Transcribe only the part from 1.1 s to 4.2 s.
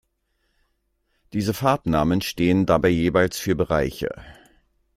Diese Farbnamen stehen dabei jeweils für Bereiche.